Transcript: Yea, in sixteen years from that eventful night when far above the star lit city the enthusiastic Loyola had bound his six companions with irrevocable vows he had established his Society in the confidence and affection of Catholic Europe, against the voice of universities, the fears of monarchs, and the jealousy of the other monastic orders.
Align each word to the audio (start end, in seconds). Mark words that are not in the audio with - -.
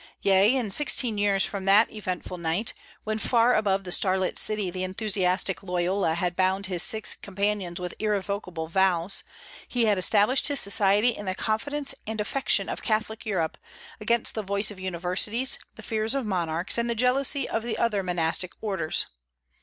Yea, 0.23 0.55
in 0.55 0.71
sixteen 0.71 1.15
years 1.19 1.45
from 1.45 1.65
that 1.65 1.91
eventful 1.91 2.39
night 2.39 2.73
when 3.03 3.19
far 3.19 3.53
above 3.53 3.83
the 3.83 3.91
star 3.91 4.17
lit 4.17 4.35
city 4.39 4.71
the 4.71 4.83
enthusiastic 4.83 5.61
Loyola 5.61 6.15
had 6.15 6.35
bound 6.35 6.65
his 6.65 6.81
six 6.81 7.13
companions 7.13 7.79
with 7.79 7.93
irrevocable 7.99 8.65
vows 8.65 9.23
he 9.67 9.85
had 9.85 9.99
established 9.99 10.47
his 10.47 10.59
Society 10.59 11.09
in 11.09 11.27
the 11.27 11.35
confidence 11.35 11.93
and 12.07 12.19
affection 12.19 12.67
of 12.67 12.81
Catholic 12.81 13.27
Europe, 13.27 13.59
against 13.99 14.33
the 14.33 14.41
voice 14.41 14.71
of 14.71 14.79
universities, 14.79 15.59
the 15.75 15.83
fears 15.83 16.15
of 16.15 16.25
monarchs, 16.25 16.79
and 16.79 16.89
the 16.89 16.95
jealousy 16.95 17.47
of 17.47 17.61
the 17.61 17.77
other 17.77 18.01
monastic 18.01 18.53
orders. 18.59 19.05